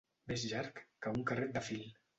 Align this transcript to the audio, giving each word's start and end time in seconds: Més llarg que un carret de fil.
Més 0.31 0.45
llarg 0.53 0.81
que 1.07 1.15
un 1.19 1.29
carret 1.31 1.57
de 1.59 1.67
fil. 1.71 1.91